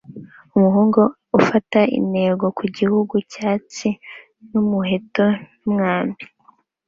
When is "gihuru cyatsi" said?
2.75-3.89